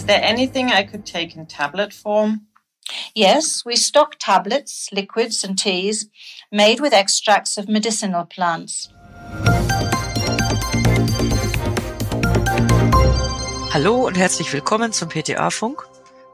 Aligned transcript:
Is 0.00 0.06
there 0.06 0.24
anything 0.24 0.70
I 0.72 0.82
could 0.82 1.04
take 1.04 1.36
in 1.36 1.44
tablet 1.44 1.92
form? 1.92 2.46
Yes, 3.14 3.66
we 3.66 3.76
stock 3.76 4.16
tablets, 4.18 4.88
liquids, 4.92 5.44
and 5.44 5.58
teas 5.58 6.08
made 6.50 6.80
with 6.80 6.94
extracts 6.94 7.58
of 7.58 7.68
medicinal 7.68 8.24
plants. 8.24 8.88
Hallo 13.74 14.06
und 14.06 14.16
herzlich 14.16 14.50
willkommen 14.54 14.94
zum 14.94 15.10
PTA-Funk, 15.10 15.86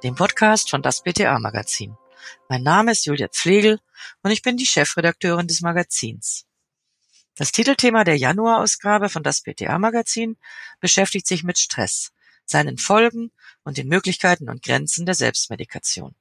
dem 0.04 0.14
Podcast 0.14 0.70
von 0.70 0.82
das 0.82 1.02
PTA-Magazin. 1.02 1.96
Mein 2.48 2.62
Name 2.62 2.92
ist 2.92 3.04
Julia 3.04 3.26
Pflegel 3.26 3.80
und 4.22 4.30
ich 4.30 4.42
bin 4.42 4.56
die 4.56 4.66
Chefredakteurin 4.66 5.48
des 5.48 5.60
Magazins. 5.60 6.46
Das 7.34 7.50
Titelthema 7.50 8.04
der 8.04 8.16
Januarausgabe 8.16 9.08
von 9.08 9.24
das 9.24 9.42
PTA-Magazin 9.42 10.36
beschäftigt 10.78 11.26
sich 11.26 11.42
mit 11.42 11.58
Stress, 11.58 12.12
seinen 12.44 12.78
Folgen 12.78 13.32
und 13.66 13.78
den 13.78 13.88
Möglichkeiten 13.88 14.48
und 14.48 14.62
Grenzen 14.62 15.06
der 15.06 15.16
Selbstmedikation. 15.16 16.14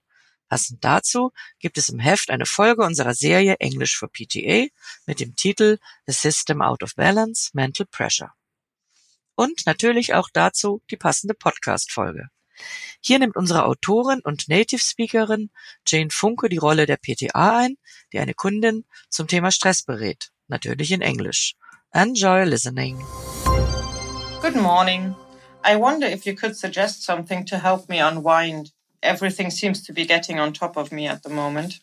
Passend 0.50 0.84
dazu 0.84 1.32
gibt 1.60 1.78
es 1.78 1.90
im 1.90 2.00
Heft 2.00 2.32
eine 2.32 2.48
Folge 2.48 2.84
unserer 2.84 3.14
Serie 3.14 3.56
English 3.60 3.98
for 3.98 4.10
PTA 4.10 4.66
mit 5.06 5.20
dem 5.20 5.36
Titel 5.36 5.78
The 6.08 6.14
System 6.14 6.62
Out 6.62 6.82
of 6.82 6.96
Balance, 6.96 7.52
Mental 7.54 7.86
Pressure. 7.86 8.34
Und 9.36 9.66
natürlich 9.68 10.16
auch 10.16 10.30
dazu 10.34 10.82
die 10.90 10.98
passende 10.98 11.36
Podcast-Folge. 11.36 12.30
Hier 13.00 13.20
nimmt 13.20 13.36
unsere 13.36 13.66
Autorin 13.66 14.22
und 14.22 14.48
Native 14.48 14.82
Speakerin 14.82 15.52
Jane 15.86 16.10
Funke 16.10 16.50
die 16.50 16.58
Rolle 16.58 16.88
der 16.88 16.98
PTA 16.98 17.58
ein, 17.60 17.78
die 18.12 18.20
eine 18.20 18.34
Kundin 18.34 18.86
zum 19.10 19.28
Thema 19.28 19.52
Stress 19.52 19.84
berät, 19.84 20.32
natürlich 20.48 20.92
in 20.92 21.02
Englisch. 21.02 21.56
Enjoy 21.92 22.44
listening. 22.44 22.98
Good 24.42 24.56
morning. 24.56 25.16
I 25.66 25.78
wonder 25.78 26.06
if 26.06 26.28
you 26.28 26.36
could 26.36 26.56
suggest 26.56 27.02
something 27.02 27.44
to 27.46 27.58
help 27.58 27.90
me 27.90 27.98
unwind. 27.98 28.72
Everything 29.02 29.50
seems 29.50 29.82
to 29.82 29.94
be 29.94 30.06
getting 30.06 30.40
on 30.40 30.54
top 30.54 30.78
of 30.78 30.92
me 30.92 31.08
at 31.08 31.24
the 31.24 31.30
moment. 31.30 31.80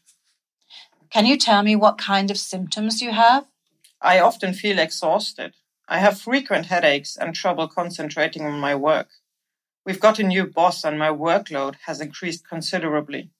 Can 1.11 1.27
you 1.27 1.37
tell 1.37 1.65
me 1.65 1.75
what 1.75 1.98
kind 1.98 2.31
of 2.31 2.39
symptoms 2.39 3.03
you 3.03 3.11
have? 3.11 3.45
I 4.01 4.21
often 4.21 4.55
feel 4.55 4.79
exhausted. 4.79 5.55
I 5.89 5.98
have 5.98 6.21
frequent 6.21 6.67
headaches 6.67 7.17
and 7.17 7.34
trouble 7.34 7.67
concentrating 7.67 8.47
on 8.47 8.61
my 8.61 8.77
work. 8.77 9.09
We've 9.84 9.99
got 9.99 10.21
a 10.21 10.23
new 10.23 10.47
boss 10.47 10.84
and 10.84 10.97
my 10.97 11.09
workload 11.09 11.75
has 11.87 12.01
increased 12.01 12.49
considerably. 12.49 13.31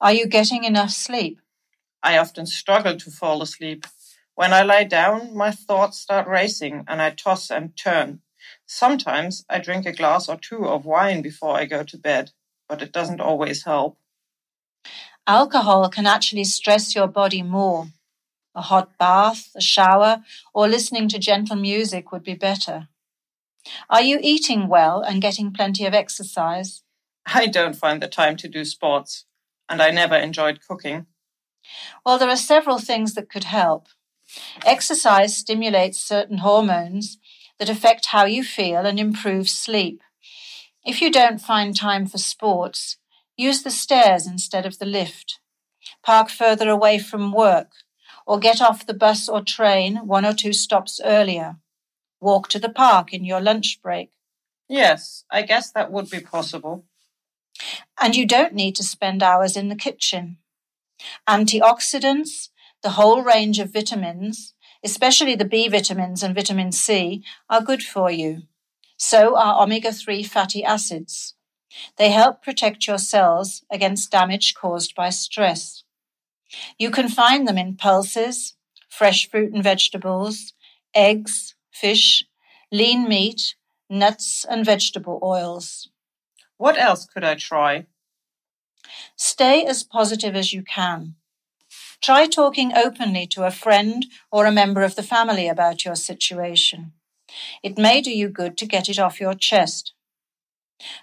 Are 0.00 0.12
you 0.12 0.26
getting 0.26 0.64
enough 0.64 0.90
sleep? 0.90 1.38
I 2.02 2.18
often 2.18 2.46
struggle 2.46 2.96
to 2.96 3.10
fall 3.12 3.40
asleep. 3.40 3.86
When 4.34 4.52
I 4.52 4.62
lie 4.62 4.82
down, 4.82 5.36
my 5.36 5.52
thoughts 5.52 6.00
start 6.00 6.26
racing 6.26 6.84
and 6.88 7.00
I 7.00 7.10
toss 7.10 7.52
and 7.52 7.76
turn. 7.76 8.20
Sometimes 8.70 9.46
I 9.48 9.60
drink 9.60 9.86
a 9.86 9.92
glass 9.92 10.28
or 10.28 10.36
two 10.36 10.68
of 10.68 10.84
wine 10.84 11.22
before 11.22 11.56
I 11.56 11.64
go 11.64 11.82
to 11.82 11.96
bed, 11.96 12.32
but 12.68 12.82
it 12.82 12.92
doesn't 12.92 13.20
always 13.20 13.64
help. 13.64 13.96
Alcohol 15.26 15.88
can 15.88 16.06
actually 16.06 16.44
stress 16.44 16.94
your 16.94 17.06
body 17.06 17.42
more. 17.42 17.88
A 18.54 18.60
hot 18.60 18.98
bath, 18.98 19.48
a 19.56 19.62
shower, 19.62 20.22
or 20.52 20.68
listening 20.68 21.08
to 21.08 21.18
gentle 21.18 21.56
music 21.56 22.12
would 22.12 22.22
be 22.22 22.34
better. 22.34 22.88
Are 23.88 24.02
you 24.02 24.18
eating 24.22 24.68
well 24.68 25.00
and 25.00 25.22
getting 25.22 25.50
plenty 25.50 25.86
of 25.86 25.94
exercise? 25.94 26.82
I 27.24 27.46
don't 27.46 27.76
find 27.76 28.02
the 28.02 28.06
time 28.06 28.36
to 28.36 28.48
do 28.48 28.66
sports, 28.66 29.24
and 29.66 29.80
I 29.80 29.90
never 29.90 30.14
enjoyed 30.14 30.60
cooking. 30.66 31.06
Well, 32.04 32.18
there 32.18 32.28
are 32.28 32.36
several 32.36 32.78
things 32.78 33.14
that 33.14 33.30
could 33.30 33.44
help. 33.44 33.88
Exercise 34.66 35.34
stimulates 35.34 35.98
certain 35.98 36.38
hormones 36.38 37.16
that 37.58 37.68
affect 37.68 38.06
how 38.06 38.24
you 38.24 38.42
feel 38.44 38.86
and 38.86 38.98
improve 38.98 39.48
sleep. 39.48 40.00
If 40.84 41.02
you 41.02 41.10
don't 41.10 41.40
find 41.40 41.76
time 41.76 42.06
for 42.06 42.18
sports, 42.18 42.96
use 43.36 43.62
the 43.62 43.70
stairs 43.70 44.26
instead 44.26 44.64
of 44.64 44.78
the 44.78 44.86
lift. 44.86 45.40
Park 46.04 46.30
further 46.30 46.68
away 46.68 46.98
from 46.98 47.32
work, 47.32 47.72
or 48.26 48.38
get 48.38 48.60
off 48.60 48.86
the 48.86 48.94
bus 48.94 49.28
or 49.28 49.42
train 49.42 50.06
one 50.06 50.24
or 50.24 50.32
two 50.32 50.52
stops 50.52 51.00
earlier. 51.04 51.56
Walk 52.20 52.48
to 52.48 52.58
the 52.58 52.68
park 52.68 53.12
in 53.12 53.24
your 53.24 53.40
lunch 53.40 53.80
break. 53.82 54.10
Yes, 54.68 55.24
I 55.30 55.42
guess 55.42 55.70
that 55.72 55.90
would 55.90 56.10
be 56.10 56.20
possible. 56.20 56.84
And 58.00 58.14
you 58.14 58.26
don't 58.26 58.54
need 58.54 58.76
to 58.76 58.84
spend 58.84 59.22
hours 59.22 59.56
in 59.56 59.68
the 59.68 59.76
kitchen. 59.76 60.38
Antioxidants, 61.28 62.50
the 62.82 62.90
whole 62.90 63.22
range 63.22 63.58
of 63.58 63.72
vitamins, 63.72 64.54
especially 64.84 65.34
the 65.34 65.44
B 65.44 65.68
vitamins 65.68 66.22
and 66.22 66.34
vitamin 66.34 66.72
C, 66.72 67.22
are 67.48 67.62
good 67.62 67.82
for 67.82 68.10
you. 68.10 68.42
So 68.96 69.36
are 69.36 69.62
omega 69.62 69.92
3 69.92 70.22
fatty 70.24 70.64
acids. 70.64 71.34
They 71.96 72.10
help 72.10 72.42
protect 72.42 72.86
your 72.86 72.98
cells 72.98 73.62
against 73.70 74.10
damage 74.10 74.54
caused 74.54 74.94
by 74.94 75.10
stress. 75.10 75.84
You 76.78 76.90
can 76.90 77.08
find 77.08 77.46
them 77.46 77.58
in 77.58 77.76
pulses, 77.76 78.56
fresh 78.88 79.28
fruit 79.30 79.52
and 79.52 79.62
vegetables, 79.62 80.54
eggs, 80.94 81.54
fish, 81.70 82.24
lean 82.72 83.08
meat, 83.08 83.54
nuts, 83.90 84.44
and 84.48 84.64
vegetable 84.64 85.20
oils. 85.22 85.90
What 86.56 86.78
else 86.78 87.06
could 87.06 87.24
I 87.24 87.34
try? 87.34 87.86
Stay 89.16 89.64
as 89.64 89.82
positive 89.82 90.34
as 90.34 90.52
you 90.52 90.62
can. 90.62 91.14
Try 92.00 92.26
talking 92.26 92.72
openly 92.74 93.26
to 93.28 93.44
a 93.44 93.50
friend 93.50 94.06
or 94.30 94.46
a 94.46 94.52
member 94.52 94.82
of 94.82 94.94
the 94.94 95.02
family 95.02 95.48
about 95.48 95.84
your 95.84 95.96
situation. 95.96 96.92
It 97.62 97.78
may 97.78 98.00
do 98.00 98.10
you 98.10 98.28
good 98.28 98.56
to 98.58 98.66
get 98.66 98.88
it 98.88 98.98
off 98.98 99.20
your 99.20 99.34
chest. 99.34 99.92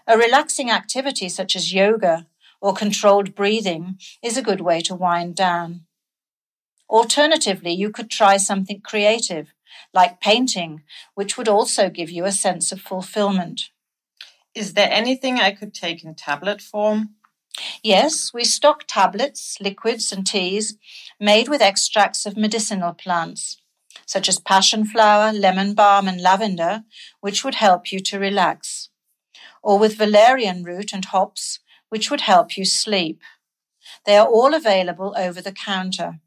A 0.08 0.18
relaxing 0.18 0.72
activity 0.72 1.30
such 1.30 1.56
as 1.56 1.74
yoga 1.74 2.28
or 2.62 2.74
controlled 2.74 3.36
breathing 3.36 4.00
is 4.24 4.38
a 4.38 4.42
good 4.42 4.62
way 4.62 4.82
to 4.82 4.96
wind 4.96 5.36
down. 5.36 5.82
Alternatively, 6.90 7.72
you 7.72 7.90
could 7.92 8.10
try 8.10 8.38
something 8.38 8.82
creative 8.82 9.54
like 9.94 10.22
painting, 10.22 10.84
which 11.14 11.38
would 11.38 11.50
also 11.50 11.90
give 11.90 12.10
you 12.10 12.26
a 12.26 12.32
sense 12.32 12.72
of 12.72 12.82
fulfillment. 12.82 13.70
Is 14.54 14.74
there 14.74 14.90
anything 14.92 15.38
I 15.38 15.52
could 15.52 15.74
take 15.74 16.04
in 16.04 16.16
tablet 16.16 16.62
form? 16.62 17.16
Yes, 17.84 18.34
we 18.34 18.44
stock 18.44 18.84
tablets, 18.88 19.58
liquids, 19.62 20.12
and 20.12 20.26
teas 20.26 20.78
made 21.20 21.48
with 21.48 21.62
extracts 21.62 22.26
of 22.26 22.38
medicinal 22.38 22.94
plants, 22.94 23.62
such 24.06 24.28
as 24.28 24.40
passion 24.40 24.86
flower, 24.86 25.32
lemon 25.32 25.74
balm, 25.74 26.08
and 26.08 26.22
lavender, 26.22 26.84
which 27.22 27.44
would 27.44 27.56
help 27.56 27.92
you 27.92 28.00
to 28.00 28.20
relax, 28.20 28.90
or 29.64 29.80
with 29.80 29.98
valerian 29.98 30.64
root 30.64 30.94
and 30.94 31.06
hops, 31.06 31.60
which 31.90 32.12
would 32.12 32.22
help 32.22 32.58
you 32.58 32.66
sleep. 32.66 33.22
They 34.06 34.18
are 34.18 34.28
all 34.28 34.54
available 34.54 35.14
over 35.18 35.42
the 35.42 35.52
counter. 35.52 36.20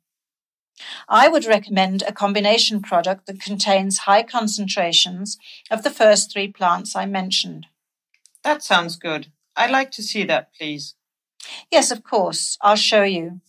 I 1.09 1.29
would 1.29 1.45
recommend 1.45 2.03
a 2.03 2.13
combination 2.13 2.81
product 2.81 3.27
that 3.27 3.41
contains 3.41 3.99
high 3.99 4.23
concentrations 4.23 5.37
of 5.71 5.83
the 5.83 5.91
first 5.91 6.33
three 6.33 6.49
plants 6.49 6.95
I 6.95 7.05
mentioned. 7.07 7.67
That 8.45 8.63
sounds 8.63 8.97
good. 8.97 9.33
I'd 9.57 9.73
like 9.73 9.91
to 9.93 10.03
see 10.03 10.23
that, 10.25 10.55
please. 10.55 10.95
Yes, 11.71 11.91
of 11.91 12.03
course. 12.03 12.57
I'll 12.61 12.77
show 12.77 13.05
you. 13.05 13.41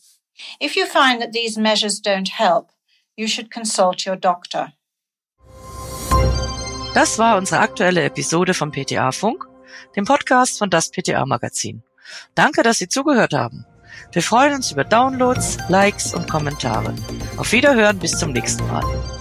If 0.59 0.75
you 0.75 0.85
find 0.85 1.21
that 1.21 1.31
these 1.33 1.59
measures 1.59 2.01
don't 2.01 2.29
help, 2.29 2.71
you 3.17 3.27
should 3.27 3.51
consult 3.51 4.05
your 4.05 4.15
doctor. 4.15 4.73
Das 6.93 7.19
war 7.19 7.37
unsere 7.37 7.61
aktuelle 7.61 8.03
Episode 8.03 8.53
vom 8.53 8.71
PTA 8.71 9.11
Funk, 9.11 9.47
dem 9.95 10.05
Podcast 10.05 10.57
von 10.57 10.69
das 10.69 10.89
PTA 10.89 11.25
Magazin. 11.25 11.83
Danke, 12.33 12.63
dass 12.63 12.79
Sie 12.79 12.87
zugehört 12.87 13.33
haben. 13.33 13.65
Wir 14.11 14.23
freuen 14.23 14.55
uns 14.55 14.71
über 14.71 14.83
Downloads, 14.83 15.57
Likes 15.67 16.15
und 16.15 16.27
Kommentare. 16.29 16.95
Auf 17.37 17.51
Wiederhören 17.51 17.99
bis 17.99 18.17
zum 18.17 18.31
nächsten 18.31 18.65
Mal. 18.67 19.18